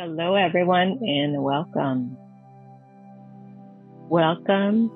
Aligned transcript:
Hello, 0.00 0.36
everyone, 0.36 1.00
and 1.02 1.42
welcome. 1.42 2.16
Welcome 4.08 4.92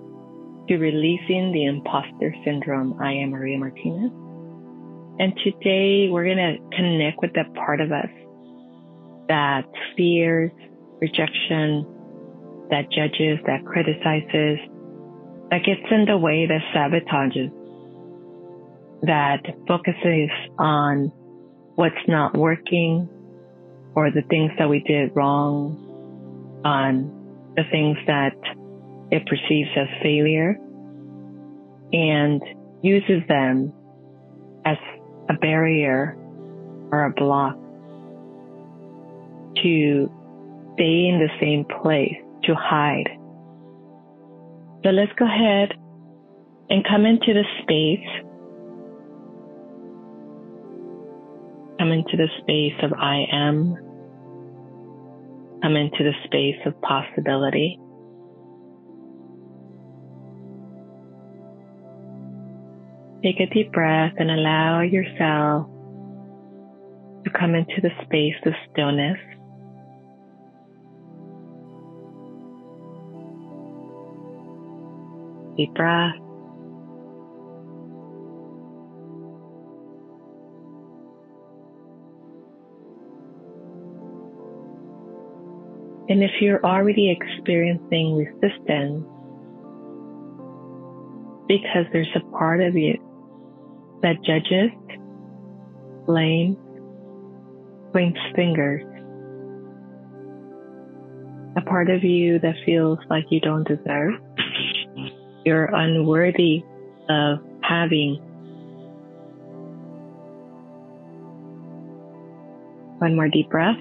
to 0.69 0.77
Releasing 0.77 1.51
the 1.51 1.65
Imposter 1.65 2.33
Syndrome. 2.45 3.01
I 3.03 3.11
am 3.15 3.31
Maria 3.31 3.59
Martinez. 3.59 4.13
And 5.19 5.33
today 5.43 6.09
we're 6.09 6.25
going 6.25 6.37
to 6.37 6.77
connect 6.77 7.21
with 7.21 7.33
that 7.35 7.53
part 7.55 7.81
of 7.81 7.91
us 7.91 8.11
that 9.27 9.65
fears 9.97 10.53
rejection, 11.01 11.85
that 12.71 12.85
judges, 12.93 13.41
that 13.45 13.65
criticizes, 13.67 14.61
that 15.51 15.65
gets 15.67 15.83
in 15.91 16.05
the 16.07 16.17
way, 16.17 16.47
that 16.47 16.63
sabotages, 16.73 17.51
that 19.03 19.43
focuses 19.67 20.31
on 20.61 21.11
what's 21.75 22.07
not 22.07 22.37
working, 22.37 23.09
or 23.95 24.11
the 24.11 24.23
things 24.29 24.51
that 24.59 24.69
we 24.69 24.81
did 24.81 25.15
wrong 25.15 26.63
on 26.65 27.53
the 27.57 27.65
things 27.71 27.97
that 28.07 28.37
it 29.11 29.27
perceives 29.27 29.69
as 29.77 29.89
failure 30.03 30.57
and 31.93 32.43
uses 32.83 33.23
them 33.29 33.73
as 34.65 34.77
a 35.29 35.35
barrier 35.35 36.17
or 36.91 37.05
a 37.05 37.11
block 37.11 37.57
to 39.63 40.11
stay 40.75 41.07
in 41.09 41.19
the 41.21 41.29
same 41.41 41.65
place, 41.83 42.17
to 42.45 42.55
hide. 42.55 43.09
So 44.83 44.91
let's 44.91 45.13
go 45.19 45.27
ahead 45.27 45.75
and 46.71 46.85
come 46.85 47.05
into 47.05 47.35
the 47.35 47.45
space. 47.63 48.32
Come 51.83 51.91
into 51.91 52.17
the 52.17 52.29
space 52.41 52.79
of 52.85 52.93
I 52.93 53.27
am 53.33 53.75
Come 55.63 55.75
into 55.75 56.05
the 56.05 56.13
space 56.27 56.61
of 56.65 56.81
possibility. 56.81 57.77
Take 63.25 63.41
a 63.41 63.53
deep 63.53 63.73
breath 63.73 64.13
and 64.17 64.31
allow 64.31 64.83
yourself 64.83 65.67
to 67.25 67.31
come 67.37 67.57
into 67.57 67.81
the 67.83 67.91
space 68.05 68.37
of 68.47 68.53
stillness. 68.71 69.19
Deep 75.57 75.75
breath. 75.75 76.32
And 86.13 86.23
if 86.23 86.31
you're 86.43 86.63
already 86.63 87.11
experiencing 87.11 88.17
resistance, 88.17 89.03
because 91.49 91.87
there's 91.91 92.15
a 92.15 92.21
part 92.37 92.61
of 92.61 92.77
you 92.77 92.99
that 94.03 94.17
judges, 94.23 94.73
blames, 96.05 96.59
points 97.95 98.21
fingers, 98.37 98.83
a 101.57 101.63
part 101.63 101.89
of 101.89 102.05
you 102.05 102.39
that 102.41 102.57
feels 102.67 102.99
like 103.09 103.25
you 103.31 103.41
don't 103.41 103.67
deserve, 103.67 104.13
you're 105.47 105.75
unworthy 105.75 106.63
of 107.09 107.39
having. 107.63 108.17
One 112.99 113.17
more 113.17 113.29
deep 113.29 113.49
breath. 113.49 113.79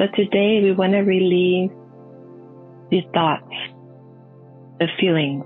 So 0.00 0.06
today 0.16 0.62
we 0.62 0.72
want 0.72 0.92
to 0.94 1.00
release 1.00 1.70
these 2.90 3.04
thoughts, 3.12 3.52
the 4.78 4.86
feelings 4.98 5.44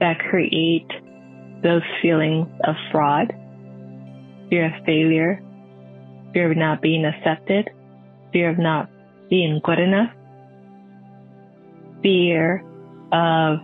that 0.00 0.18
create 0.30 0.88
those 1.62 1.82
feelings 2.00 2.48
of 2.64 2.76
fraud, 2.90 3.34
fear 4.48 4.74
of 4.74 4.84
failure, 4.86 5.42
fear 6.32 6.50
of 6.50 6.56
not 6.56 6.80
being 6.80 7.04
accepted, 7.04 7.68
fear 8.32 8.48
of 8.48 8.58
not 8.58 8.88
being 9.28 9.60
good 9.62 9.78
enough, 9.78 10.10
fear 12.02 12.64
of 13.12 13.58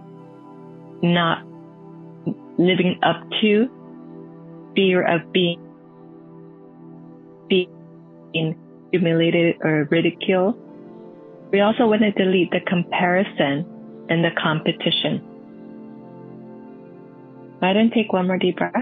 not 1.03 1.47
living 2.59 3.01
up 3.03 3.23
to, 3.41 3.71
fear 4.75 5.01
of 5.01 5.33
being, 5.33 5.63
being 7.49 8.66
humiliated 8.99 9.57
or 9.62 9.89
ridiculed. 9.91 10.57
We 11.53 11.61
also 11.61 11.87
want 11.87 12.03
to 12.03 12.11
delete 12.12 12.51
the 12.51 12.61
comparison 12.67 13.65
and 14.09 14.25
the 14.25 14.31
competition. 14.41 15.23
Go 17.61 17.67
ahead 17.67 17.77
and 17.77 17.93
take 17.93 18.12
one 18.12 18.27
more 18.27 18.39
deep 18.39 18.57
breath. 18.57 18.75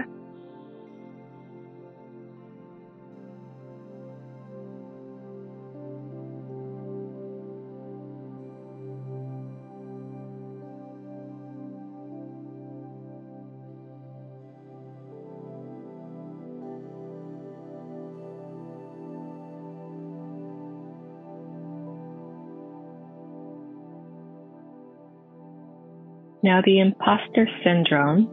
Now, 26.45 26.61
the 26.63 26.79
imposter 26.79 27.47
syndrome 27.63 28.29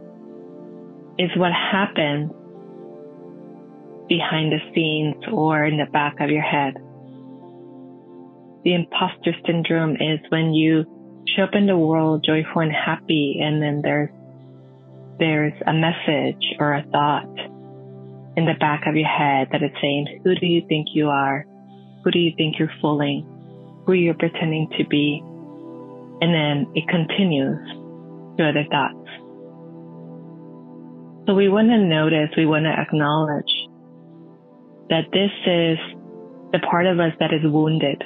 is 1.17 1.31
what 1.35 1.51
happens 1.51 2.31
behind 4.07 4.51
the 4.51 4.59
scenes 4.71 5.15
or 5.31 5.65
in 5.65 5.77
the 5.77 5.87
back 5.91 6.19
of 6.19 6.29
your 6.29 6.43
head. 6.43 6.75
The 8.65 8.75
imposter 8.75 9.33
syndrome 9.47 9.95
is 9.95 10.19
when 10.29 10.53
you 10.53 10.85
show 11.35 11.45
up 11.45 11.55
in 11.55 11.65
the 11.65 11.75
world 11.75 12.23
joyful 12.23 12.61
and 12.61 12.71
happy, 12.71 13.39
and 13.41 13.59
then 13.59 13.81
there's 13.81 14.11
there's 15.17 15.59
a 15.65 15.73
message 15.73 16.53
or 16.59 16.73
a 16.73 16.83
thought 16.91 17.35
in 18.37 18.45
the 18.45 18.53
back 18.59 18.85
of 18.85 18.95
your 18.95 19.09
head 19.09 19.47
that 19.51 19.63
is 19.63 19.71
saying, 19.81 20.21
"Who 20.23 20.35
do 20.35 20.45
you 20.45 20.61
think 20.69 20.89
you 20.93 21.09
are? 21.09 21.47
Who 22.03 22.11
do 22.11 22.19
you 22.19 22.33
think 22.37 22.59
you're 22.59 22.77
fooling? 22.79 23.25
Who 23.87 23.93
you're 23.93 24.13
pretending 24.13 24.69
to 24.77 24.85
be?" 24.85 25.19
And 26.21 26.31
then 26.31 26.67
it 26.75 26.87
continues 26.87 27.82
to 28.37 28.49
other 28.49 28.65
thoughts. 28.69 29.09
So 31.27 31.33
we 31.35 31.47
want 31.47 31.69
to 31.69 31.77
notice, 31.77 32.29
we 32.35 32.45
want 32.45 32.65
to 32.65 32.75
acknowledge 32.75 33.53
that 34.89 35.07
this 35.13 35.31
is 35.47 35.79
the 36.51 36.59
part 36.69 36.85
of 36.85 36.99
us 36.99 37.13
that 37.19 37.33
is 37.33 37.41
wounded. 37.43 38.03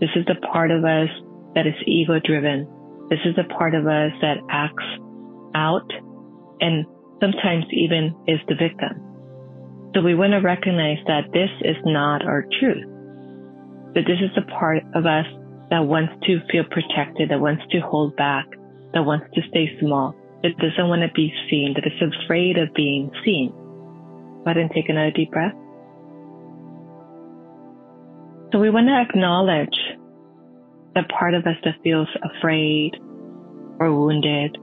This 0.00 0.10
is 0.14 0.24
the 0.26 0.36
part 0.52 0.70
of 0.70 0.84
us 0.84 1.08
that 1.54 1.66
is 1.66 1.74
ego 1.86 2.20
driven. 2.20 2.68
This 3.10 3.20
is 3.24 3.34
the 3.36 3.48
part 3.56 3.74
of 3.74 3.86
us 3.86 4.12
that 4.20 4.38
acts 4.50 4.84
out 5.54 5.90
and 6.60 6.84
sometimes 7.20 7.64
even 7.72 8.14
is 8.26 8.38
the 8.48 8.54
victim. 8.54 9.00
So 9.94 10.02
we 10.02 10.14
want 10.14 10.32
to 10.32 10.44
recognize 10.44 10.98
that 11.06 11.32
this 11.32 11.50
is 11.62 11.76
not 11.84 12.22
our 12.22 12.44
truth. 12.60 12.84
That 13.94 14.04
this 14.06 14.20
is 14.20 14.30
the 14.36 14.44
part 14.52 14.84
of 14.94 15.06
us 15.06 15.24
that 15.70 15.80
wants 15.80 16.12
to 16.26 16.40
feel 16.52 16.64
protected, 16.70 17.30
that 17.30 17.40
wants 17.40 17.64
to 17.72 17.80
hold 17.80 18.14
back, 18.16 18.44
that 18.94 19.04
wants 19.04 19.26
to 19.34 19.42
stay 19.50 19.68
small, 19.80 20.14
that 20.42 20.56
doesn't 20.58 20.88
want 20.88 21.02
to 21.02 21.12
be 21.14 21.32
seen, 21.50 21.74
that 21.74 21.86
is 21.86 22.12
afraid 22.24 22.58
of 22.58 22.72
being 22.74 23.10
seen. 23.24 23.50
Go 23.50 24.44
ahead 24.46 24.56
and 24.56 24.70
take 24.70 24.88
another 24.88 25.10
deep 25.10 25.30
breath. 25.30 25.54
So 28.52 28.58
we 28.58 28.70
want 28.70 28.88
to 28.88 28.96
acknowledge 28.96 29.76
the 30.94 31.02
part 31.18 31.34
of 31.34 31.46
us 31.46 31.56
that 31.64 31.74
feels 31.84 32.08
afraid 32.22 32.92
or 33.78 33.92
wounded, 33.92 34.56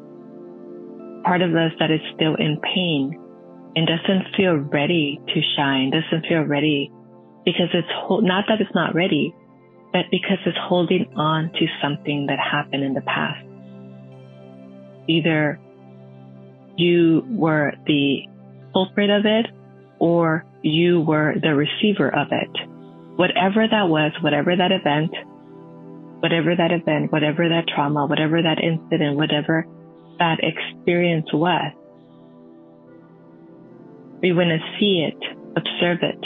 part 1.24 1.42
of 1.42 1.52
us 1.52 1.72
that 1.80 1.92
is 1.92 2.02
still 2.16 2.36
in 2.36 2.60
pain 2.62 3.22
and 3.76 3.88
doesn't 3.88 4.36
feel 4.36 4.56
ready 4.56 5.20
to 5.28 5.42
shine, 5.56 5.92
doesn't 5.92 6.26
feel 6.28 6.42
ready 6.42 6.92
because 7.46 7.70
it's 7.74 7.88
not 8.10 8.46
that 8.48 8.60
it's 8.60 8.74
not 8.74 8.96
ready, 8.96 9.36
but 9.94 10.06
because 10.10 10.40
it's 10.46 10.58
holding 10.62 11.06
on 11.16 11.52
to 11.54 11.68
something 11.82 12.26
that 12.28 12.40
happened 12.40 12.84
in 12.84 12.94
the 12.94 13.02
past 13.02 13.46
either 15.08 15.60
you 16.78 17.26
were 17.30 17.74
the 17.86 18.28
culprit 18.74 19.10
of 19.10 19.26
it 19.26 19.48
or 20.00 20.46
you 20.62 21.02
were 21.02 21.36
the 21.42 21.56
receiver 21.56 22.10
of 22.14 22.28
it. 22.32 22.50
Whatever 23.16 23.68
that 23.70 23.88
was, 23.88 24.12
whatever 24.22 24.56
that 24.56 24.72
event, 24.72 25.12
whatever 26.20 26.56
that 26.56 26.72
event, 26.72 27.12
whatever 27.12 27.48
that 27.48 27.66
trauma, 27.74 28.06
whatever 28.06 28.42
that 28.42 28.60
incident, 28.62 29.16
whatever 29.16 29.66
that 30.20 30.40
experience 30.42 31.32
was. 31.32 31.74
We 34.22 34.34
want 34.34 34.50
to 34.50 34.80
see 34.80 35.08
it, 35.08 35.18
observe 35.56 36.00
it 36.02 36.26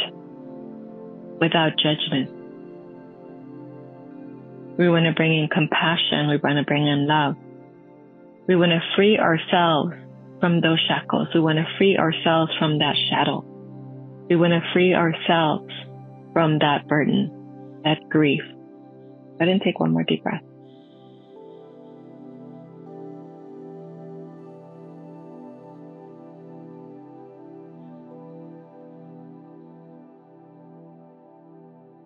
without 1.39 1.73
judgment. 1.77 2.29
We 4.77 4.89
want 4.89 5.05
to 5.05 5.11
bring 5.11 5.37
in 5.37 5.49
compassion. 5.49 6.29
We 6.29 6.37
want 6.37 6.57
to 6.57 6.63
bring 6.63 6.87
in 6.87 7.05
love. 7.05 7.35
We 8.49 8.55
want 8.55 8.71
to 8.71 8.81
free 8.95 9.19
ourselves 9.19 9.93
from 10.39 10.59
those 10.59 10.79
shackles. 10.87 11.27
We 11.35 11.39
want 11.39 11.59
to 11.59 11.65
free 11.77 11.95
ourselves 11.99 12.51
from 12.57 12.79
that 12.79 12.95
shadow. 13.07 13.45
We 14.27 14.37
want 14.37 14.53
to 14.53 14.61
free 14.73 14.95
ourselves 14.95 15.71
from 16.33 16.57
that 16.57 16.87
burden, 16.87 17.29
that 17.83 18.09
grief. 18.09 18.41
I 19.39 19.45
didn't 19.45 19.61
take 19.61 19.79
one 19.79 19.91
more 19.91 20.01
deep 20.01 20.23
breath. 20.23 20.41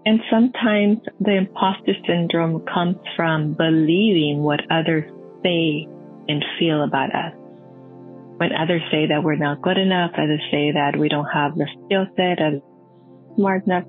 And 0.05 0.19
sometimes 0.29 0.97
the 1.21 1.37
imposter 1.37 1.93
syndrome 2.05 2.65
comes 2.65 2.97
from 3.15 3.53
believing 3.53 4.43
what 4.43 4.59
others 4.69 5.09
say 5.41 5.87
and 6.27 6.43
feel 6.59 6.83
about 6.83 7.13
us. 7.13 7.33
When 8.37 8.51
others 8.53 8.81
say 8.91 9.07
that 9.07 9.23
we're 9.23 9.35
not 9.35 9.61
good 9.61 9.77
enough, 9.77 10.11
others 10.17 10.41
say 10.51 10.71
that 10.71 10.97
we 10.97 11.07
don't 11.09 11.27
have 11.33 11.55
the 11.55 11.67
skill 11.85 12.05
set, 12.15 12.41
others 12.41 12.61
smart 13.35 13.65
enough, 13.65 13.85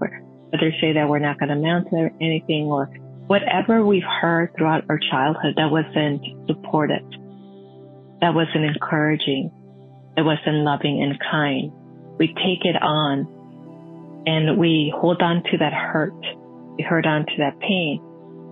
others 0.52 0.74
say 0.80 0.92
that 0.92 1.08
we're 1.08 1.18
not 1.18 1.38
going 1.38 1.48
to 1.48 1.56
amount 1.56 1.90
to 1.90 2.10
anything, 2.20 2.66
or 2.66 2.86
whatever 3.26 3.84
we've 3.84 4.02
heard 4.20 4.52
throughout 4.56 4.84
our 4.88 4.98
childhood 5.10 5.54
that 5.56 5.70
wasn't 5.70 6.22
supported, 6.46 7.02
that 8.20 8.34
wasn't 8.34 8.64
encouraging, 8.64 9.50
that 10.16 10.24
wasn't 10.24 10.64
loving 10.64 11.02
and 11.02 11.18
kind. 11.30 11.72
We 12.18 12.28
take 12.28 12.64
it 12.64 12.80
on 12.80 13.26
and 14.26 14.58
we 14.58 14.92
hold 14.96 15.20
on 15.22 15.42
to 15.50 15.58
that 15.58 15.72
hurt. 15.72 16.14
We 16.76 16.84
hold 16.88 17.06
on 17.06 17.26
to 17.26 17.32
that 17.38 17.58
pain. 17.60 18.00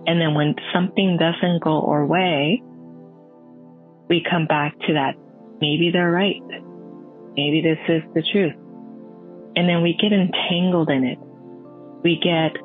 And 0.05 0.19
then 0.19 0.33
when 0.33 0.55
something 0.73 1.17
doesn't 1.17 1.63
go 1.63 1.81
our 1.87 2.05
way, 2.05 2.61
we 4.09 4.25
come 4.29 4.45
back 4.45 4.77
to 4.87 4.93
that. 4.93 5.15
Maybe 5.61 5.91
they're 5.91 6.11
right. 6.11 6.41
Maybe 7.35 7.61
this 7.61 7.79
is 7.87 8.03
the 8.13 8.23
truth. 8.31 8.53
And 9.55 9.69
then 9.69 9.81
we 9.81 9.97
get 9.99 10.11
entangled 10.11 10.89
in 10.89 11.03
it. 11.03 11.19
We 12.03 12.19
get 12.21 12.57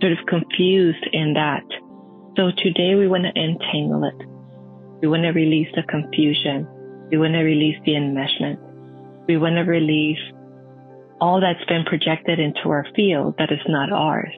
sort 0.00 0.12
of 0.12 0.26
confused 0.26 1.06
in 1.12 1.34
that. 1.34 1.64
So 2.36 2.50
today 2.56 2.94
we 2.94 3.08
want 3.08 3.24
to 3.24 3.40
entangle 3.40 4.04
it. 4.04 4.26
We 5.00 5.08
want 5.08 5.22
to 5.22 5.30
release 5.30 5.68
the 5.74 5.82
confusion. 5.82 6.66
We 7.10 7.18
want 7.18 7.34
to 7.34 7.42
release 7.42 7.76
the 7.84 7.92
enmeshment. 7.92 8.58
We 9.26 9.36
want 9.36 9.56
to 9.56 9.62
release 9.62 10.18
all 11.20 11.40
that's 11.40 11.64
been 11.68 11.84
projected 11.84 12.38
into 12.38 12.68
our 12.70 12.86
field 12.94 13.34
that 13.38 13.52
is 13.52 13.60
not 13.68 13.92
ours. 13.92 14.32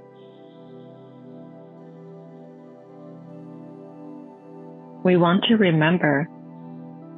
We 5.04 5.16
want 5.16 5.44
to 5.48 5.56
remember 5.56 6.28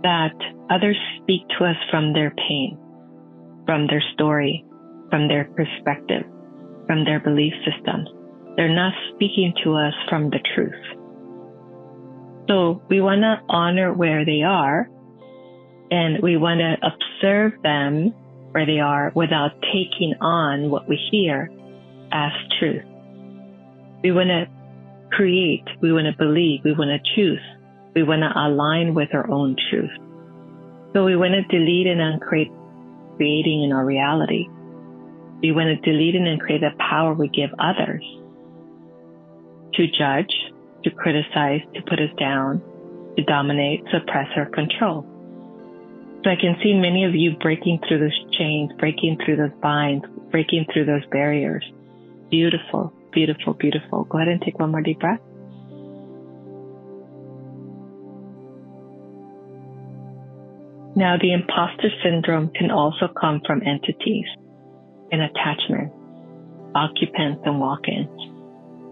that 0.03 0.35
others 0.71 0.97
speak 1.21 1.43
to 1.59 1.65
us 1.65 1.77
from 1.91 2.13
their 2.13 2.31
pain, 2.31 2.79
from 3.67 3.87
their 3.87 4.03
story, 4.15 4.65
from 5.11 5.29
their 5.29 5.45
perspective, 5.45 6.25
from 6.87 7.05
their 7.05 7.21
belief 7.21 7.53
systems. 7.65 8.09
They're 8.57 8.75
not 8.75 8.93
speaking 9.15 9.55
to 9.65 9.75
us 9.75 9.95
from 10.09 10.31
the 10.31 10.41
truth. 10.55 10.99
So 12.49 12.83
we 12.89 13.01
want 13.01 13.23
to 13.23 13.41
honor 13.49 13.93
where 13.93 14.25
they 14.25 14.43
are 14.43 14.89
and 15.91 16.23
we 16.23 16.37
want 16.37 16.61
to 16.61 16.77
observe 16.83 17.53
them 17.63 18.15
where 18.53 18.67
they 18.67 18.81
are 18.81 19.13
without 19.15 19.53
taking 19.73 20.15
on 20.21 20.71
what 20.71 20.89
we 20.89 20.99
hear 21.11 21.51
as 22.13 22.33
truth. 22.59 22.85
We 24.03 24.13
want 24.13 24.29
to 24.29 24.47
create, 25.11 25.65
we 25.81 25.93
want 25.93 26.07
to 26.07 26.17
believe, 26.17 26.61
we 26.65 26.73
want 26.73 26.91
to 26.91 27.15
choose, 27.15 27.41
we 27.95 28.03
want 28.03 28.23
to 28.23 28.33
align 28.35 28.95
with 28.95 29.09
our 29.15 29.31
own 29.31 29.57
truth. 29.71 29.91
So 30.93 31.05
we 31.05 31.17
want 31.17 31.33
to 31.35 31.43
delete 31.49 31.87
and 31.87 32.01
uncreate 32.01 32.51
creating 33.17 33.65
in 33.65 33.73
our 33.73 33.85
reality. 33.85 34.49
We 35.43 35.53
want 35.53 35.69
to 35.69 35.91
delete 35.91 36.15
and 36.15 36.27
uncreate 36.27 36.61
the 36.61 36.71
power 36.79 37.15
we 37.15 37.29
give 37.29 37.51
others 37.59 38.03
to 39.75 39.87
judge, 39.87 40.33
to 40.85 40.91
criticize, 40.91 41.61
to 41.75 41.83
put 41.83 41.99
us 41.99 42.13
down, 42.19 42.63
to 43.17 43.25
dominate, 43.25 43.85
suppress, 43.91 44.29
or 44.37 44.47
control. 44.47 45.07
So 46.25 46.31
I 46.31 46.37
can 46.37 46.57
see 46.63 46.75
many 46.75 47.05
of 47.05 47.15
you 47.15 47.33
breaking 47.41 47.81
through 47.89 47.99
those 47.99 48.37
chains, 48.39 48.71
breaking 48.79 49.19
through 49.25 49.37
those 49.37 49.59
binds, 49.61 50.05
breaking 50.31 50.67
through 50.73 50.85
those 50.85 51.05
barriers. 51.11 51.65
Beautiful, 52.31 52.93
beautiful, 53.13 53.55
beautiful. 53.55 54.05
Go 54.05 54.19
ahead 54.19 54.29
and 54.29 54.41
take 54.41 54.59
one 54.59 54.71
more 54.71 54.83
deep 54.83 55.01
breath. 55.01 55.21
Now, 60.95 61.17
the 61.21 61.33
imposter 61.33 61.89
syndrome 62.05 62.51
can 62.55 62.71
also 62.71 63.09
come 63.09 63.41
from 63.47 63.63
entities 63.65 64.27
and 65.11 65.23
attachment, 65.23 65.93
occupants 66.75 67.43
and 67.45 67.61
walk-ins. 67.61 68.09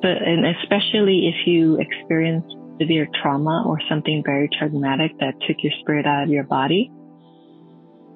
But, 0.01 0.23
and 0.23 0.47
especially 0.47 1.29
if 1.29 1.47
you 1.47 1.79
experience 1.79 2.45
severe 2.81 3.07
trauma 3.23 3.65
or 3.67 3.79
something 3.89 4.23
very 4.25 4.49
traumatic 4.59 5.13
that 5.21 5.35
took 5.47 5.57
your 5.63 5.73
spirit 5.81 6.07
out 6.07 6.23
of 6.25 6.31
your 6.31 6.45
body, 6.45 6.91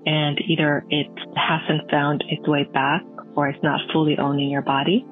and 0.07 0.39
either 0.49 0.85
it 0.89 1.09
hasn't 1.37 1.91
found 1.91 2.25
its 2.29 2.47
way 2.49 2.65
back 2.73 3.03
or 3.37 3.49
it's 3.49 3.63
not 3.63 3.81
fully 3.93 4.17
owning 4.19 4.51
your 4.51 4.63
body. 4.63 5.07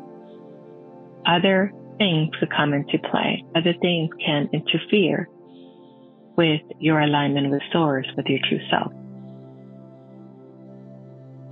Other 1.27 1.73
things 1.99 2.31
could 2.41 2.51
come 2.51 2.73
into 2.73 2.99
play. 3.11 3.45
Other 3.55 3.75
things 3.81 4.11
can 4.25 4.49
interfere 4.53 5.29
with 6.37 6.61
your 6.79 7.01
alignment 7.01 7.51
with 7.51 7.63
source, 7.73 8.07
with 8.17 8.27
your 8.27 8.39
true 8.49 8.61
self. 8.71 8.93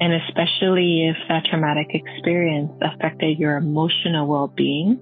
And 0.00 0.14
especially 0.14 1.08
if 1.08 1.16
that 1.28 1.44
traumatic 1.44 1.88
experience 1.90 2.72
affected 2.80 3.38
your 3.38 3.56
emotional 3.56 4.26
well-being 4.26 4.98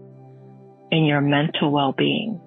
and 0.91 1.07
your 1.07 1.21
mental 1.21 1.71
well-being. 1.71 2.41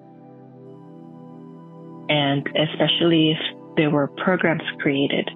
And 2.10 2.46
especially 2.46 3.30
if 3.30 3.76
there 3.76 3.90
were 3.90 4.08
programs 4.08 4.62
created 4.80 5.30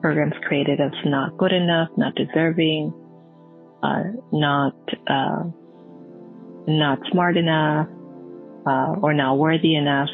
programs 0.00 0.34
created 0.46 0.80
as 0.80 0.92
not 1.04 1.36
good 1.38 1.52
enough, 1.52 1.88
not 1.96 2.14
deserving, 2.14 2.92
uh, 3.82 4.02
not 4.32 4.74
uh, 5.06 5.44
not 6.66 6.98
smart 7.10 7.36
enough, 7.36 7.88
uh, 8.66 8.94
or 9.02 9.14
not 9.14 9.38
worthy 9.38 9.74
enough. 9.74 10.08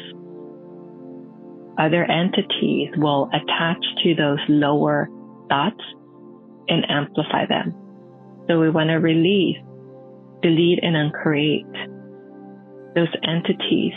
Other 1.77 2.03
entities 2.03 2.89
will 2.97 3.29
attach 3.33 3.83
to 4.03 4.15
those 4.15 4.39
lower 4.47 5.09
thoughts 5.49 5.83
and 6.67 6.85
amplify 6.89 7.45
them. 7.47 7.73
So 8.47 8.59
we 8.59 8.69
want 8.69 8.89
to 8.89 8.95
release, 8.95 9.57
delete, 10.41 10.79
and 10.83 10.95
uncreate 10.95 11.65
those 12.95 13.13
entities. 13.23 13.93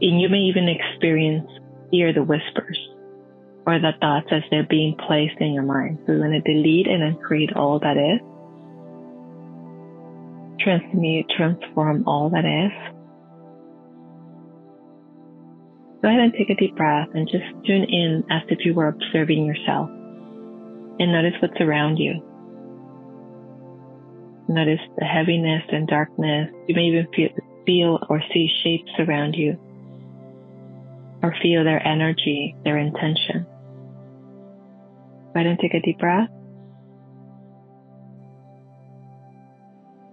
And 0.00 0.20
you 0.20 0.28
may 0.28 0.40
even 0.48 0.68
experience 0.68 1.48
hear 1.90 2.12
the 2.12 2.22
whispers 2.22 2.78
or 3.66 3.78
the 3.78 3.92
thoughts 4.00 4.28
as 4.30 4.42
they're 4.50 4.66
being 4.68 4.96
placed 5.06 5.40
in 5.40 5.52
your 5.52 5.62
mind. 5.62 5.98
So 6.06 6.12
we're 6.12 6.28
going 6.28 6.42
to 6.42 6.52
delete 6.52 6.86
and 6.86 7.02
uncreate 7.02 7.54
all 7.56 7.78
that 7.80 7.96
is. 7.96 8.20
Transmute, 10.60 11.26
transform 11.36 12.06
all 12.06 12.30
that 12.30 12.44
is. 12.44 12.93
Go 16.04 16.10
ahead 16.10 16.20
and 16.20 16.34
take 16.34 16.50
a 16.50 16.54
deep 16.54 16.76
breath 16.76 17.08
and 17.14 17.26
just 17.26 17.44
tune 17.64 17.84
in 17.88 18.24
as 18.30 18.42
if 18.50 18.58
you 18.66 18.74
were 18.74 18.88
observing 18.88 19.46
yourself. 19.46 19.88
And 19.88 21.10
notice 21.10 21.32
what's 21.40 21.58
around 21.62 21.96
you. 21.96 22.20
Notice 24.46 24.84
the 24.98 25.06
heaviness 25.06 25.62
and 25.72 25.88
darkness. 25.88 26.50
You 26.68 26.74
may 26.74 26.82
even 26.82 27.06
feel, 27.16 27.30
feel 27.64 27.98
or 28.10 28.20
see 28.34 28.50
shapes 28.62 28.92
around 28.98 29.32
you 29.32 29.56
or 31.22 31.34
feel 31.40 31.64
their 31.64 31.80
energy, 31.86 32.54
their 32.64 32.76
intention. 32.76 33.46
Go 35.32 35.40
ahead 35.40 35.46
and 35.46 35.58
take 35.58 35.72
a 35.72 35.80
deep 35.80 35.98
breath. 35.98 36.28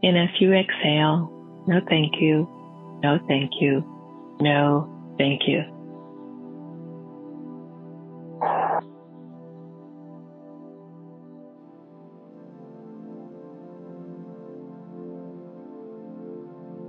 And 0.03 0.17
as 0.17 0.29
you 0.39 0.53
exhale, 0.53 1.65
no 1.67 1.81
thank 1.89 2.13
you, 2.21 2.47
no 3.03 3.19
thank 3.27 3.51
you, 3.59 3.83
no 4.39 5.15
thank 5.17 5.41
you. 5.47 5.80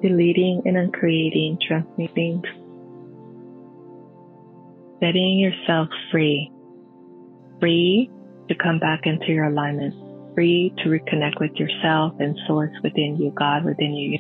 Deleting 0.03 0.63
and 0.65 0.77
uncreating, 0.77 1.59
transmuting, 1.67 2.43
setting 5.01 5.39
yourself 5.39 5.89
free, 6.11 6.51
free 7.61 8.11
to 8.49 8.55
come 8.55 8.79
back 8.79 9.01
into 9.05 9.29
your 9.29 9.45
alignment, 9.45 9.95
free 10.35 10.75
to 10.79 10.89
reconnect 10.89 11.41
with 11.41 11.53
yourself 11.55 12.15
and 12.19 12.37
source 12.47 12.73
within 12.83 13.17
you, 13.17 13.33
God 13.39 13.65
within 13.65 13.95
you, 13.95 14.19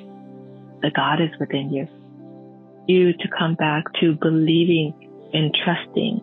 the 0.83 0.91
God 0.95 1.21
is 1.21 1.31
within 1.39 1.73
you. 1.73 1.89
You 2.87 3.13
to 3.13 3.29
come 3.39 3.55
back 3.55 3.85
to 4.01 4.15
believing 4.21 4.95
and 5.33 5.55
trusting 5.65 6.21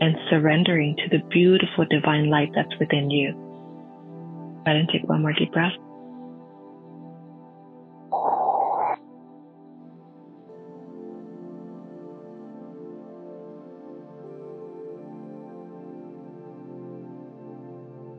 and 0.00 0.16
surrendering 0.30 0.96
to 0.96 1.08
the 1.16 1.24
beautiful 1.30 1.86
divine 1.88 2.28
light 2.28 2.50
that's 2.54 2.76
within 2.80 3.10
you. 3.10 3.32
Go 3.32 4.62
ahead 4.66 4.76
and 4.76 4.88
take 4.92 5.08
one 5.08 5.22
more 5.22 5.32
deep 5.32 5.52
breath. 5.52 5.72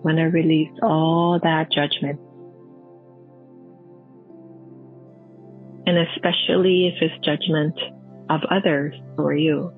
When 0.03 0.19
I 0.19 0.23
release 0.23 0.71
all 0.83 1.39
that 1.41 1.71
judgment. 1.71 2.19
And 5.87 5.97
especially 5.97 6.87
if 6.87 7.01
it's 7.01 7.25
judgment 7.25 7.73
of 8.29 8.41
others 8.51 8.93
or 9.17 9.33
you. 9.33 9.71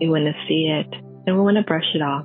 We 0.00 0.08
want 0.08 0.24
to 0.24 0.34
see 0.48 0.66
it 0.66 0.92
and 1.26 1.36
we 1.36 1.42
want 1.42 1.56
to 1.56 1.62
brush 1.62 1.90
it 1.94 2.02
off. 2.02 2.24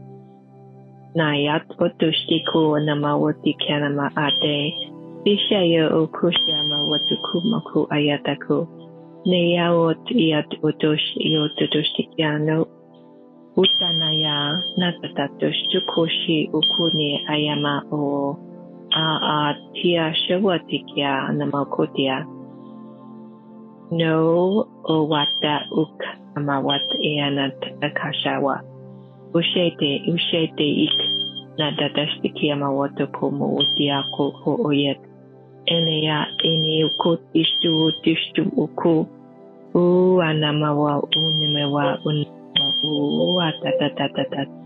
Nayat 1.18 1.66
otushtiku 1.78 2.78
namawati 2.86 3.56
kanama 3.68 4.12
ate. 4.16 4.74
Bishaya 5.26 5.90
okushama 5.92 6.90
watukumaku 6.90 7.88
ayataku. 7.90 8.68
Neyawot 9.26 10.06
iat 10.12 10.50
utush 10.62 11.18
yotutushtikiano 11.18 12.79
Utanaya 13.58 14.62
Nakatatushtukoshi 14.78 16.50
Ukuni 16.54 17.26
Ayama 17.28 17.84
O 17.92 18.38
A 18.94 19.20
A 19.22 19.56
Tia 19.74 20.14
Shawatikya 20.14 21.34
Namakotia 21.34 22.26
No 23.92 24.66
Owata 24.86 25.66
Uk 25.72 25.98
Amawat 26.36 26.88
Eanat 27.04 27.58
Akashawa 27.82 28.62
Ushete 29.34 30.02
Ushete 30.10 30.84
Ik 30.86 30.98
Nadatashtikia 31.58 32.56
Mawato 32.56 33.08
Komo 33.08 33.58
Utia 33.58 34.04
Koko 34.16 34.58
Oyet 34.64 35.00
Enea 35.68 36.26
Ene 36.44 36.86
Ukut 36.86 37.20
Ishtu 37.34 37.92
Tishtu 38.04 38.48
Uku 38.58 39.08
U 39.74 40.22
Anamawa 40.22 41.02
Unimewa 41.18 42.00
Ooh, 42.86 43.40
da, 43.64 43.72
da, 43.80 43.90
da, 43.96 44.08
da, 44.08 44.24
da. 44.24 44.60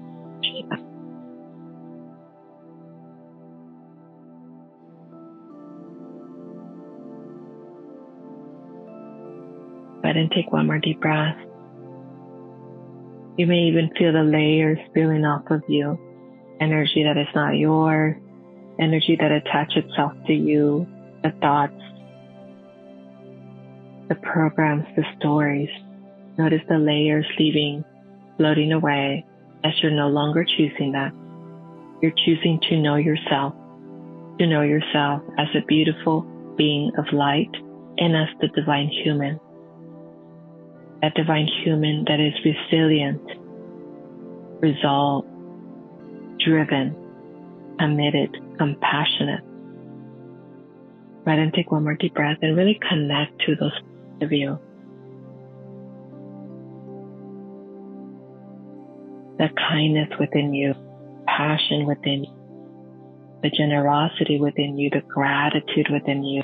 And 10.16 10.30
take 10.30 10.52
one 10.52 10.68
more 10.68 10.78
deep 10.78 11.02
breath. 11.02 11.36
You 13.36 13.48
may 13.48 13.64
even 13.64 13.90
feel 13.98 14.14
the 14.14 14.22
layers 14.22 14.78
peeling 14.94 15.26
off 15.26 15.50
of 15.50 15.64
you. 15.68 15.98
Energy 16.62 17.04
that 17.04 17.18
is 17.18 17.28
not 17.34 17.58
yours, 17.58 18.16
energy 18.80 19.18
that 19.20 19.32
attach 19.32 19.76
itself 19.76 20.14
to 20.28 20.34
you, 20.34 20.88
the 21.24 21.32
thoughts, 21.42 21.74
the 24.08 24.16
programs, 24.22 24.86
the 24.96 25.04
stories. 25.18 25.70
Notice 26.38 26.62
the 26.70 26.78
layers 26.78 27.26
leaving 27.40 27.84
floating 28.38 28.72
away 28.72 29.26
as 29.64 29.74
you're 29.82 29.92
no 29.92 30.08
longer 30.08 30.44
choosing 30.44 30.92
that. 30.94 31.14
You're 32.02 32.14
choosing 32.26 32.60
to 32.70 32.78
know 32.78 32.96
yourself, 32.96 33.54
to 34.40 34.48
know 34.48 34.62
yourself 34.62 35.22
as 35.38 35.48
a 35.56 35.66
beautiful 35.66 36.22
being 36.58 36.92
of 36.98 37.06
light 37.14 37.52
and 37.98 38.16
as 38.16 38.28
the 38.42 38.48
divine 38.50 38.90
human. 38.90 39.40
That 41.02 41.16
divine 41.16 41.48
human 41.64 42.06
that 42.08 42.20
is 42.20 42.34
resilient, 42.44 43.22
resolved, 44.62 45.28
driven, 46.40 46.96
committed, 47.80 48.38
compassionate. 48.58 49.44
Right 51.26 51.40
and 51.40 51.54
take 51.54 51.72
one 51.72 51.84
more 51.84 51.96
deep 51.96 52.14
breath 52.14 52.38
and 52.42 52.58
really 52.58 52.80
connect 52.90 53.40
to 53.46 53.56
those 53.56 53.72
of 54.22 54.32
you. 54.32 54.60
The 59.38 59.50
kindness 59.58 60.10
within 60.20 60.54
you, 60.54 60.74
passion 61.28 61.86
within 61.86 62.24
you, 62.26 63.40
the 63.42 63.50
generosity 63.50 64.40
within 64.40 64.78
you, 64.78 64.90
the 64.90 65.02
gratitude 65.02 65.88
within 65.92 66.24
you, 66.24 66.44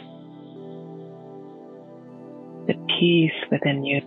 the 2.67 2.73
peace 2.99 3.31
within 3.51 3.85
you. 3.85 4.01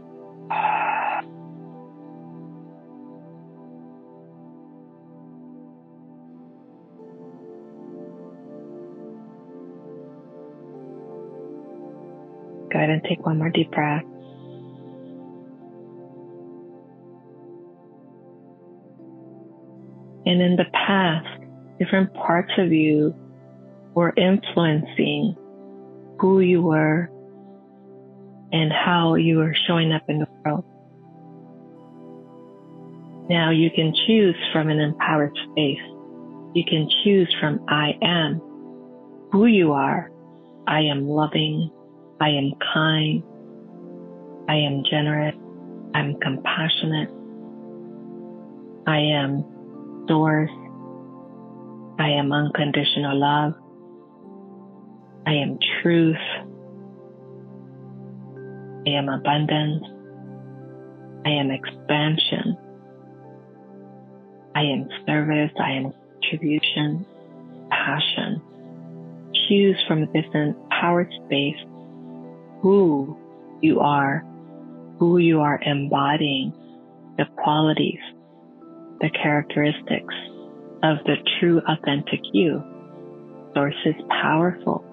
Go 12.70 12.78
ahead 12.78 12.90
and 12.90 13.02
take 13.04 13.24
one 13.24 13.38
more 13.38 13.50
deep 13.50 13.70
breath. 13.70 14.04
And 20.32 20.40
in 20.40 20.56
the 20.56 20.64
past, 20.72 21.28
different 21.78 22.14
parts 22.14 22.52
of 22.56 22.72
you 22.72 23.14
were 23.92 24.14
influencing 24.16 25.36
who 26.18 26.40
you 26.40 26.62
were 26.62 27.10
and 28.50 28.72
how 28.72 29.16
you 29.16 29.36
were 29.36 29.54
showing 29.66 29.92
up 29.92 30.04
in 30.08 30.20
the 30.20 30.26
world. 30.42 30.64
Now 33.28 33.50
you 33.50 33.68
can 33.76 33.92
choose 34.06 34.34
from 34.54 34.70
an 34.70 34.80
empowered 34.80 35.36
space. 35.50 35.84
You 36.54 36.64
can 36.66 36.88
choose 37.04 37.30
from 37.38 37.62
I 37.68 37.90
am 38.00 38.40
who 39.32 39.44
you 39.44 39.72
are. 39.72 40.10
I 40.66 40.80
am 40.80 41.06
loving. 41.06 41.70
I 42.22 42.30
am 42.30 42.52
kind. 42.72 43.22
I 44.48 44.54
am 44.54 44.82
generous. 44.90 45.34
I'm 45.94 46.18
compassionate. 46.20 47.10
I 48.86 48.96
am 48.96 49.51
source. 50.08 50.50
I 51.98 52.08
am 52.08 52.32
unconditional 52.32 53.18
love. 53.18 53.54
I 55.26 55.32
am 55.32 55.58
truth. 55.82 56.16
I 58.86 58.90
am 58.90 59.08
abundance. 59.08 59.84
I 61.24 61.30
am 61.30 61.50
expansion. 61.50 62.56
I 64.54 64.62
am 64.62 64.88
service. 65.06 65.52
I 65.58 65.70
am 65.72 65.92
contribution, 66.22 67.06
passion. 67.70 68.42
Choose 69.48 69.76
from 69.86 70.06
this 70.12 70.24
empowered 70.34 71.12
space 71.24 71.56
who 72.60 73.16
you 73.60 73.80
are, 73.80 74.24
who 74.98 75.18
you 75.18 75.40
are 75.40 75.60
embodying, 75.62 76.52
the 77.18 77.24
qualities 77.42 78.00
the 79.02 79.10
characteristics 79.10 80.14
of 80.84 80.98
the 81.04 81.16
true 81.38 81.60
authentic 81.68 82.20
you. 82.32 82.62
Source 83.54 83.74
is 83.84 83.94
powerful. 84.22 84.84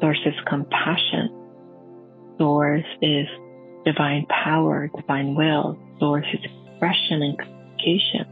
Source 0.00 0.18
is 0.24 0.34
compassion. 0.48 1.28
Source 2.38 2.86
is 3.02 3.26
divine 3.84 4.26
power, 4.44 4.90
divine 4.96 5.34
will. 5.34 5.78
Source 6.00 6.26
is 6.32 6.40
expression 6.44 7.22
and 7.22 7.38
communication. 7.38 8.24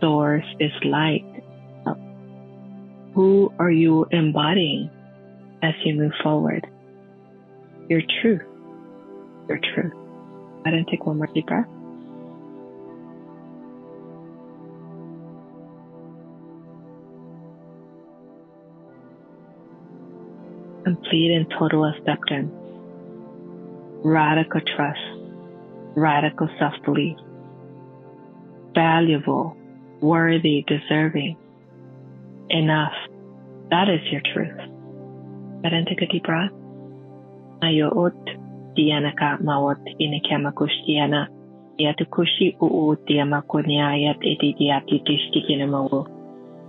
Source 0.00 0.46
is 0.60 0.70
light. 0.84 1.24
Who 3.14 3.52
are 3.58 3.70
you 3.70 4.06
embodying 4.10 4.90
as 5.62 5.74
you 5.84 5.94
move 5.94 6.12
forward? 6.22 6.66
Your 7.88 8.02
truth. 8.20 8.42
Your 9.48 9.58
truth. 9.58 9.92
I 10.64 10.70
didn't 10.70 10.88
take 10.88 11.06
one 11.06 11.16
more 11.18 11.28
deep 11.34 11.46
breath. 11.46 11.66
And 21.24 21.46
total 21.58 21.84
acceptance, 21.86 22.52
radical 24.04 24.60
trust, 24.76 25.00
radical 25.96 26.48
self 26.58 26.74
belief, 26.84 27.16
valuable, 28.74 29.56
worthy, 30.00 30.64
deserving, 30.66 31.36
enough. 32.50 32.92
That 33.70 33.88
is 33.88 34.00
your 34.12 34.20
truth. 34.32 34.60
ahead 35.64 35.72
and 35.72 35.86
take 35.86 36.02
a 36.02 36.06
deep 36.06 36.24
breath. 36.24 36.50
Ayoot 37.62 38.14
dianaka 38.76 39.38
mawot 39.42 39.80
inikamakushtiana. 39.98 41.28
Yatukushi 41.78 42.56
uu 42.62 42.96
diamakunyayat 43.06 44.18
ididiati 44.24 44.98
tishtikinamu. 45.00 46.06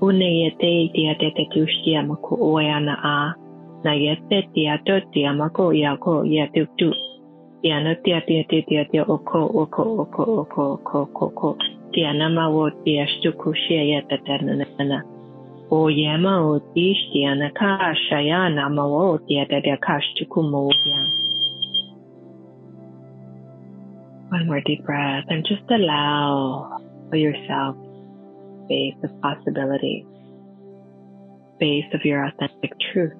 Uneyete 0.01 0.87
diatetetushtiamaku 0.93 2.35
uayana 2.35 2.97
a. 3.03 3.35
Nayete 3.83 4.49
diato 4.53 4.99
diamako 5.13 5.73
yako 5.73 6.25
yatutu. 6.25 6.93
Diana 7.61 7.95
tia 7.95 8.21
tia 8.21 8.43
tia 8.49 8.61
tia 8.69 8.85
tia 8.85 9.03
oko 9.03 9.45
oko 9.53 9.83
oko 10.01 10.23
oko 10.41 10.63
oko 10.73 11.01
oko 11.01 11.25
oko. 11.25 11.57
Diana 11.93 12.29
mawo 12.29 12.69
diashtukushia 12.85 13.83
yatatanana. 13.83 15.03
O 15.71 15.89
yama 15.89 16.41
o 16.47 16.59
dishtiana 16.75 17.51
ka 17.53 17.95
shayana 18.09 18.69
mawo 18.69 19.19
diatadakashtukumu 19.29 20.71
yang. 20.85 21.11
One 24.29 24.47
more 24.47 24.61
deep 24.61 24.83
breath 24.85 25.25
and 25.29 25.45
just 25.45 25.63
allow 25.71 26.79
for 27.09 27.15
yourself 27.17 27.75
space 28.65 28.95
of 29.03 29.11
possibility, 29.21 30.05
space 31.55 31.85
of 31.93 32.03
your 32.03 32.25
authentic 32.25 32.71
truth, 32.91 33.13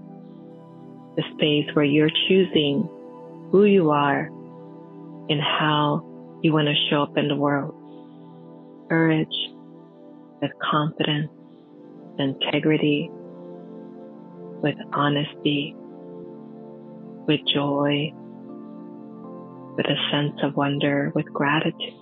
the 1.18 1.24
space 1.34 1.76
where 1.76 1.84
you're 1.84 2.12
choosing 2.30 2.88
who 3.52 3.66
you 3.66 3.90
are 3.90 4.28
and 5.30 5.42
how 5.42 6.40
you 6.44 6.54
want 6.54 6.68
to 6.68 6.76
show 6.90 7.04
up 7.04 7.18
in 7.18 7.28
the 7.28 7.36
world. 7.36 7.74
Courage, 8.88 9.28
with 10.42 10.52
confidence, 10.72 11.32
integrity, 12.20 13.10
with 14.62 14.76
honesty, 14.94 15.76
with 17.28 17.42
joy, 17.54 18.14
with 19.76 19.86
a 19.86 19.98
sense 20.12 20.40
of 20.44 20.56
wonder, 20.56 21.12
with 21.16 21.26
gratitude. 21.34 21.94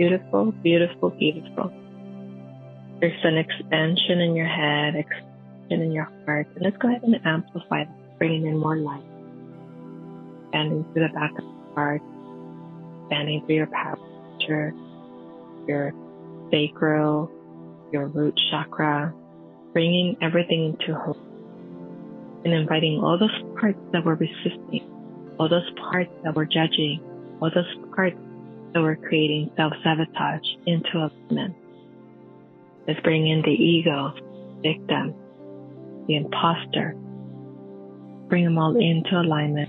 Beautiful, 0.00 0.52
beautiful, 0.62 1.10
beautiful. 1.10 1.70
There's 3.02 3.22
an 3.22 3.36
expansion 3.36 4.22
in 4.22 4.34
your 4.34 4.46
head, 4.46 4.94
expansion 4.96 5.82
in 5.82 5.92
your 5.92 6.08
heart. 6.24 6.46
And 6.54 6.64
let's 6.64 6.78
go 6.78 6.88
ahead 6.88 7.02
and 7.02 7.20
amplify 7.22 7.84
that, 7.84 8.18
bringing 8.18 8.46
in 8.46 8.56
more 8.56 8.78
light. 8.78 9.04
Expanding 10.44 10.86
through 10.94 11.06
the 11.06 11.12
back 11.12 11.32
of 11.32 11.44
the 11.44 11.74
heart, 11.74 12.00
expanding 13.02 13.44
through 13.44 13.56
your 13.56 13.68
center, 14.40 14.72
your 15.68 15.92
sacral, 16.50 17.30
your 17.92 18.06
root 18.06 18.40
chakra, 18.50 19.12
bringing 19.74 20.16
everything 20.22 20.78
into 20.80 20.98
whole 20.98 21.20
and 22.46 22.54
inviting 22.54 23.00
all 23.04 23.18
those 23.18 23.38
parts 23.60 23.78
that 23.92 24.02
were 24.02 24.14
resisting, 24.14 24.80
all 25.38 25.50
those 25.50 25.70
parts 25.90 26.10
that 26.24 26.34
were 26.34 26.46
judging, 26.46 27.02
all 27.42 27.50
those 27.54 27.66
parts 27.94 28.16
that 28.72 28.80
were 28.80 28.96
creating 28.96 29.50
self-sabotage 29.56 30.46
into 30.66 30.98
alignment. 30.98 31.56
Let's 32.86 33.00
bring 33.00 33.26
in 33.26 33.42
the 33.42 33.50
ego, 33.50 34.12
victim, 34.62 35.14
the 36.06 36.16
imposter. 36.16 36.94
Bring 38.28 38.44
them 38.44 38.58
all 38.58 38.76
into 38.76 39.20
alignment. 39.20 39.68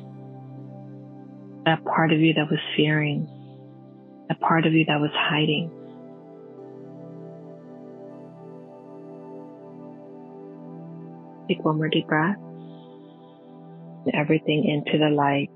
That 1.66 1.84
part 1.86 2.12
of 2.12 2.20
you 2.20 2.34
that 2.34 2.50
was 2.50 2.60
fearing, 2.76 3.28
that 4.30 4.40
part 4.40 4.66
of 4.66 4.74
you 4.74 4.86
that 4.86 5.00
was 5.00 5.12
hiding. 5.14 5.70
Take 11.48 11.64
one 11.66 11.78
more 11.78 11.90
deep 11.90 12.08
breath. 12.08 12.38
Everything 14.14 14.66
into 14.66 14.98
the 14.98 15.10
light 15.10 15.52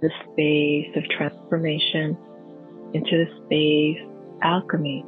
the 0.00 0.10
space 0.32 0.96
of 0.96 1.04
transformation 1.10 2.16
into 2.94 3.24
the 3.24 3.26
space 3.44 4.06
alchemy, 4.42 5.04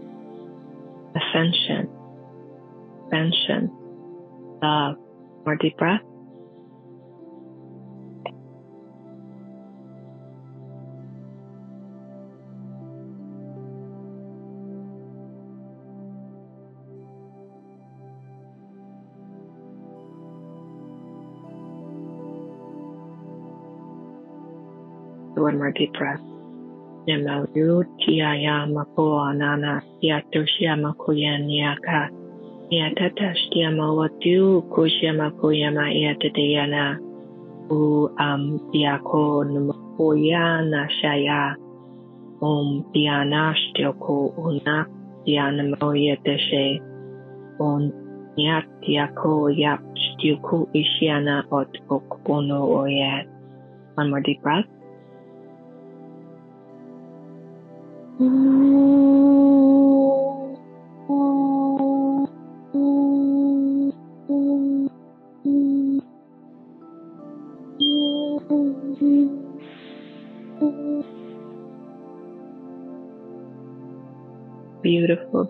ascension, 1.16 1.88
expansion, 3.00 3.70
love. 4.62 4.96
Uh, 4.96 4.98
more 5.44 5.57
deep 5.57 5.76
breath. 5.76 6.00
One 25.42 25.59
more 25.59 25.72
deep 25.72 25.92
breath. 25.98 26.20
Yama 27.07 27.46
yu 27.55 27.85
tia 27.98 28.35
ya 28.38 28.66
mako 28.66 29.18
anana 29.20 29.83
tia 30.00 30.22
toshia 30.31 30.76
mako 30.76 31.12
ya 31.12 31.38
niaka. 31.38 32.11
Nia 32.70 32.90
tata 32.94 33.35
watu 33.92 34.62
kushia 34.62 35.12
mako 35.12 35.52
yama 35.52 35.92
ia 35.92 36.14
U 37.70 38.09
am 38.16 38.59
tiako 38.72 39.44
numako 39.44 40.16
ya 40.16 40.88
shaya. 41.02 41.57
Om 42.40 42.85
tiana 42.92 43.55
shtioko 43.55 44.26
una 44.37 44.87
tiana 45.24 45.62
mo 45.81 45.94
ya 45.94 46.16
teshe. 46.16 46.81
On 47.59 47.92
niat 48.37 48.66
yap 49.50 49.83
shtioko 49.94 50.68
ishiana 50.72 51.44
ot 51.50 51.78
okono. 51.88 53.26
One 53.96 54.11
more 54.11 54.20
deep 54.20 54.40
breath. 54.42 54.66
Beautiful, 58.22 58.30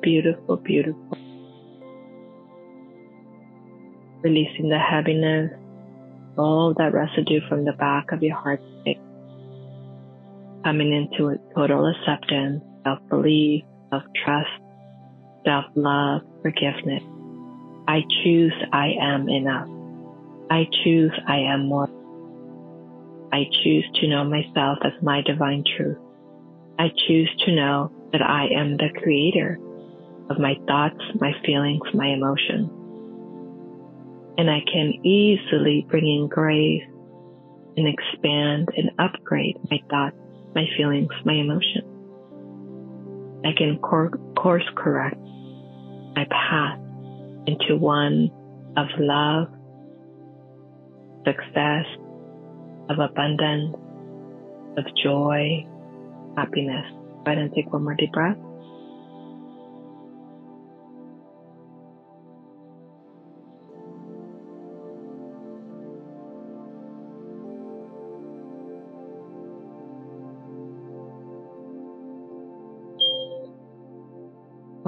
beautiful, 0.01 0.57
beautiful. 0.57 1.19
Releasing 4.23 4.71
the 4.71 4.79
heaviness, 4.79 5.53
all 6.39 6.73
that 6.79 6.95
residue 6.95 7.47
from 7.51 7.67
the 7.67 7.73
back 7.73 8.13
of 8.13 8.23
your 8.23 8.37
heart 8.37 8.63
space 8.81 8.97
coming 10.65 10.93
into 10.93 11.29
a 11.29 11.37
total 11.55 11.87
acceptance, 11.87 12.63
self-belief, 12.85 13.65
self-trust, 13.91 14.51
self-love, 15.45 16.23
forgiveness. 16.43 17.03
I 17.89 18.03
choose 18.23 18.55
I 18.73 18.93
am 19.01 19.29
enough. 19.29 19.69
I 20.51 20.67
choose 20.85 21.13
I 21.27 21.39
am 21.39 21.69
more. 21.69 21.89
I 23.33 23.45
choose 23.65 23.89
to 24.01 24.09
know 24.09 24.25
myself 24.25 24.79
as 24.85 24.93
my 25.03 25.23
divine 25.23 25.65
truth. 25.77 25.99
I 26.79 26.89
choose 27.07 27.31
to 27.47 27.55
know 27.55 27.91
that 28.13 28.23
I 28.23 28.49
am 28.55 28.77
the 28.77 28.91
creator 29.03 29.59
of 30.31 30.39
my 30.39 30.55
thoughts, 30.67 31.01
my 31.21 31.33
feelings, 31.45 31.83
my 31.95 32.09
emotions. 32.09 32.71
And 34.39 34.51
I 34.51 34.61
can 34.71 34.95
easily 35.05 35.87
bring 35.89 36.07
in 36.07 36.29
grace 36.29 36.83
and 37.77 37.89
expand 37.89 38.69
and 38.77 38.91
upgrade 38.99 39.57
my 39.71 39.79
thoughts, 39.91 40.17
my 40.55 40.65
feelings, 40.77 41.11
my 41.25 41.35
emotions. 41.35 41.85
I 43.45 43.53
can 43.57 43.79
cor- 43.79 44.19
course 44.37 44.69
correct 44.77 45.17
my 46.15 46.27
path 46.31 46.79
into 47.47 47.77
one 47.77 48.31
of 48.77 48.87
love, 48.99 49.49
success, 51.25 51.87
of 52.89 52.99
abundance, 52.99 53.75
of 54.77 54.85
joy, 55.03 55.67
happiness. 56.37 56.87
Go 57.25 57.33
ahead 57.33 57.39
and 57.39 57.55
take 57.55 57.73
one 57.73 57.85
more 57.85 57.95
deep 57.95 58.13
breath. 58.13 58.37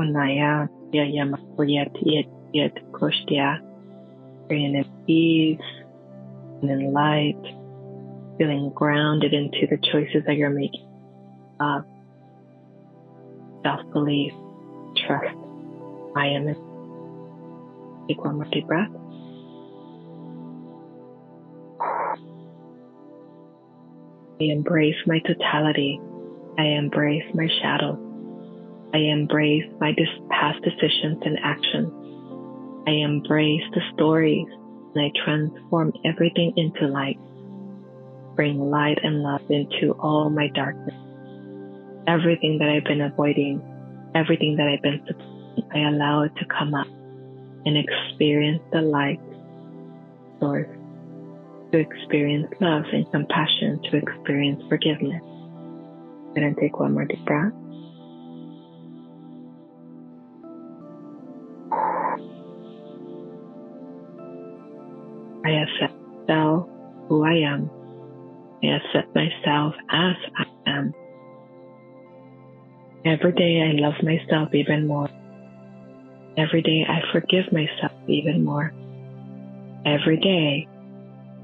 Onaya 0.05 0.69
Yayama 0.93 1.39
Yet 2.53 2.73
Koshtia. 2.93 3.61
In 4.51 4.85
peace 5.07 5.59
and 6.61 6.71
in 6.71 6.93
light, 6.93 7.41
feeling 8.39 8.71
grounded 8.75 9.33
into 9.33 9.67
the 9.69 9.79
choices 9.91 10.23
that 10.27 10.37
you're 10.37 10.51
making. 10.51 10.87
Uh, 11.59 11.81
self 13.63 13.81
belief, 13.93 14.33
trust. 15.07 15.35
I 16.17 16.27
am 16.27 16.49
in. 16.49 16.57
Take 18.09 18.23
one 18.23 18.37
more 18.37 18.47
deep 18.53 18.67
breath. 18.67 18.91
I 24.41 24.45
embrace 24.45 24.97
my 25.07 25.21
totality. 25.21 25.99
I 26.59 26.65
embrace 26.65 27.25
my 27.35 27.49
shadow. 27.63 28.04
I 28.95 28.99
embrace 28.99 29.65
my 29.81 29.93
past 30.31 30.63
decisions 30.63 31.19
and 31.25 31.37
actions. 31.43 31.93
I 32.87 32.93
embrace 32.93 33.65
the 33.73 33.81
stories 33.93 34.47
and 34.95 35.05
I 35.05 35.11
transform 35.25 35.93
everything 36.05 36.53
into 36.57 36.87
light. 36.87 37.19
Bring 38.37 38.71
light 38.71 39.01
and 39.03 39.21
love 39.21 39.41
into 39.51 39.97
all 39.99 40.31
my 40.31 40.47
darkness. 40.55 40.95
Everything 42.07 42.59
that 42.59 42.69
I've 42.69 42.85
been 42.85 43.01
avoiding, 43.01 43.61
everything 44.15 44.55
that 44.59 44.69
I've 44.69 44.83
been 44.83 45.03
suppressing, 45.09 45.71
I 45.75 45.89
allow 45.89 46.23
it 46.23 46.37
to 46.37 46.45
come 46.45 46.73
up 46.75 46.87
and 47.67 47.77
experience 47.77 48.63
the 48.71 48.83
light 48.83 49.19
source, 50.39 50.69
to 51.73 51.79
experience 51.79 52.47
love 52.61 52.85
and 52.93 53.11
compassion, 53.11 53.81
to 53.91 53.97
experience 53.97 54.63
forgiveness. 54.69 55.23
And 56.37 56.45
then 56.45 56.55
take 56.61 56.79
one 56.79 56.95
more 56.95 57.07
deep 57.07 57.25
breath. 57.25 57.53
I 65.55 65.63
accept 65.63 65.95
myself 65.95 66.69
who 67.09 67.25
I 67.25 67.35
am. 67.47 67.71
I 68.63 68.67
accept 68.75 69.15
myself 69.15 69.75
as 69.89 70.17
I 70.37 70.45
am. 70.67 70.95
Every 73.05 73.33
day 73.33 73.63
I 73.63 73.79
love 73.81 73.95
myself 74.03 74.53
even 74.53 74.89
more. 74.89 75.09
Every 76.37 76.63
day 76.63 76.85
I 76.89 77.03
forgive 77.13 77.53
myself 77.53 77.93
even 78.09 78.45
more. 78.45 78.73
Every 79.87 80.19
day 80.19 80.67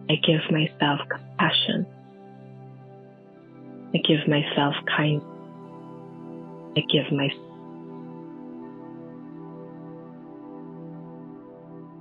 I 0.08 0.14
give 0.26 0.40
myself 0.50 1.00
compassion. 1.08 1.86
I 3.94 3.98
give 3.98 4.26
myself 4.26 4.74
kindness. 4.96 5.24
I 6.76 6.80
give 6.90 7.12
myself 7.12 7.46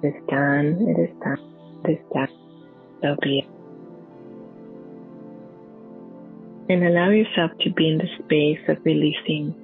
It 0.02 0.16
is 0.16 0.24
done. 0.30 0.88
It 0.88 1.02
is 1.02 1.16
done 1.22 1.59
this 1.84 2.00
time. 2.14 2.30
So 3.02 3.16
be 3.22 3.40
it. 3.40 3.46
And 6.72 6.86
allow 6.86 7.10
yourself 7.10 7.52
to 7.62 7.72
be 7.72 7.90
in 7.90 7.98
the 7.98 8.08
space 8.24 8.60
of 8.68 8.78
releasing 8.86 9.56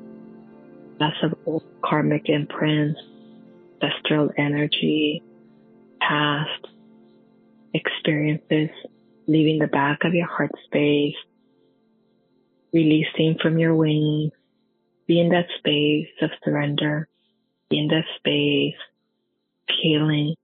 lots 1.00 1.18
of 1.24 1.36
old 1.46 1.64
karmic 1.84 2.30
imprints, 2.30 3.00
ancestral 3.82 4.32
energy, 4.38 5.22
past 6.00 6.68
experiences, 7.74 8.70
leaving 9.28 9.60
the 9.60 9.68
back 9.68 10.00
of 10.04 10.14
your 10.14 10.28
heart 10.28 10.52
space, 10.66 11.16
releasing 12.74 13.38
from 13.42 13.60
your 13.60 13.76
wings, 13.76 14.32
be 15.08 15.20
in 15.20 15.30
that 15.30 15.48
space 15.60 16.08
of 16.22 16.30
surrender, 16.44 17.08
be 17.70 17.80
in 17.80 17.88
that 17.90 18.06
space 18.18 18.80
of 19.70 19.76
healing, 19.82 20.36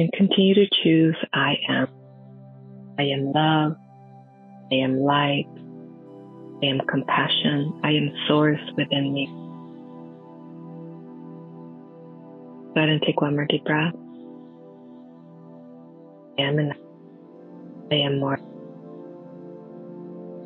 and 0.00 0.10
continue 0.14 0.54
to 0.54 0.66
choose 0.82 1.16
I 1.34 1.56
am. 1.68 1.86
I 2.98 3.02
am 3.02 3.32
love. 3.32 3.76
I 4.72 4.76
am 4.76 5.00
light. 5.00 5.44
I 6.62 6.66
am 6.66 6.80
compassion. 6.88 7.78
I 7.84 7.90
am 7.90 8.10
source 8.26 8.60
within 8.78 9.12
me. 9.12 9.26
Go 12.74 12.80
ahead 12.80 12.88
and 12.88 13.02
take 13.02 13.20
one 13.20 13.36
more 13.36 13.46
deep 13.46 13.64
breath. 13.64 13.92
I 16.38 16.42
am 16.42 16.58
enough. 16.58 16.76
I 17.92 17.96
am 17.96 18.20
more 18.20 18.38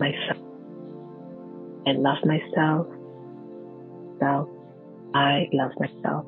myself. 0.01 0.38
I 1.87 1.93
love 1.93 2.19
myself. 2.25 2.87
Self. 4.19 4.49
I 5.14 5.49
love 5.53 5.71
myself. 5.79 6.27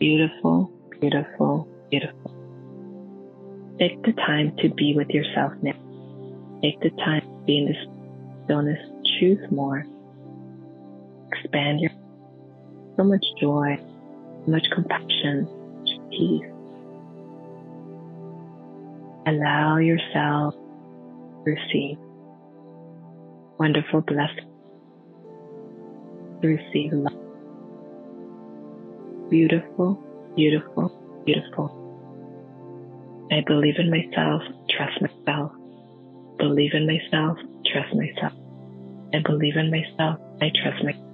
Beautiful, 0.00 0.72
beautiful, 1.00 1.68
beautiful. 1.90 2.30
Take 3.78 4.02
the 4.02 4.12
time 4.12 4.56
to 4.62 4.68
be 4.70 4.94
with 4.96 5.08
yourself 5.10 5.52
now. 5.62 5.72
Take 6.62 6.80
the 6.80 6.90
time 6.90 7.22
to 7.22 7.44
be 7.46 7.58
in 7.58 7.66
this 7.66 7.76
stillness. 8.44 8.78
Choose 9.18 9.38
more. 9.50 9.84
Expand 11.32 11.80
your 11.80 11.90
so 12.96 13.02
much 13.02 13.24
joy, 13.40 13.76
so 14.44 14.50
much 14.50 14.64
compassion, 14.72 15.46
so 15.46 15.56
much 15.78 16.10
peace. 16.10 16.46
Allow 19.26 19.78
yourself 19.78 20.54
to 20.54 21.50
receive 21.50 21.98
wonderful 23.58 24.02
blessings, 24.02 24.50
to 26.42 26.48
receive 26.48 26.92
love. 26.92 27.20
Beautiful, 29.30 30.00
beautiful, 30.36 30.92
beautiful. 31.24 31.84
I 33.32 33.42
believe 33.46 33.76
in 33.78 33.90
myself, 33.90 34.42
trust 34.70 35.00
myself. 35.00 35.52
Believe 36.38 36.72
in 36.74 36.86
myself, 36.86 37.38
trust 37.66 37.94
myself. 37.94 38.32
I 39.14 39.20
believe 39.24 39.56
in 39.56 39.70
myself, 39.70 40.18
I 40.40 40.50
trust 40.62 40.84
myself. 40.84 41.04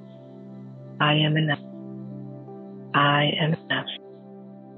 I 1.00 1.14
am 1.14 1.36
enough. 1.36 1.58
I 2.94 3.30
am 3.40 3.54
enough. 3.54 3.86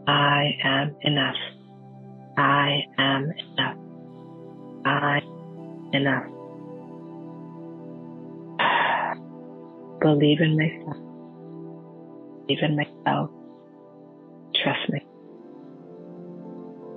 I 0.07 0.59
am 0.63 0.97
enough. 1.03 1.37
I 2.37 2.83
am 2.99 3.33
enough. 3.33 3.77
I 4.85 5.21
am 5.21 5.91
enough. 5.95 6.27
Believe 10.01 10.41
in 10.41 10.57
myself. 10.57 10.97
Believe 12.47 12.63
in 12.63 12.77
myself. 12.77 13.31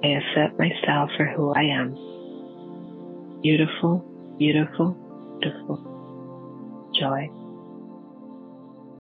I 0.05 0.19
accept 0.19 0.59
myself 0.59 1.09
for 1.17 1.25
who 1.25 1.51
I 1.55 1.63
am. 1.63 1.95
Beautiful, 3.41 4.05
beautiful, 4.37 4.93
beautiful. 5.41 5.95
Joy. 6.99 7.27